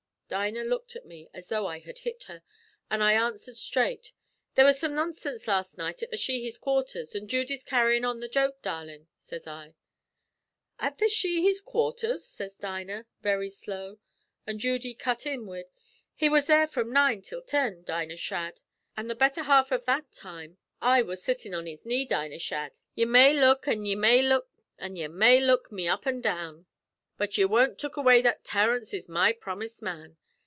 [0.31, 2.41] "Dinah looked at me as though I had hit her,
[2.89, 4.13] an' I answered straight:
[4.55, 8.29] "'There was some nonsinse last night at the Sheehys' quarthers, an' Judy's carryin' on the
[8.29, 9.73] joke, darlin',' sez I.
[10.79, 13.99] "'At the Sheehys' quarthers?' sez Dinah, very slow;
[14.47, 15.65] an' Judy cut in wid:
[16.15, 18.61] "'He was there from nine till tin, Dinah Shadd,
[18.95, 22.79] an' the betther half av that time I was sittin' on his knee, Dinah Shadd.
[22.95, 24.47] Ye may look an' ye may look
[24.79, 26.67] an' ye may look me up an' down,
[27.17, 30.15] but ye won't look away that Terence is my promust man.